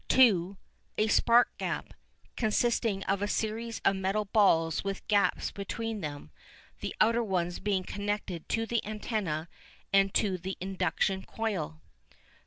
[0.07, 0.57] (2)
[0.97, 1.93] A Spark gap,
[2.35, 6.31] consisting of a series of metal balls with gaps between them,
[6.79, 9.47] the outer ones being connected to the antenna
[9.93, 11.81] and to the induction coil.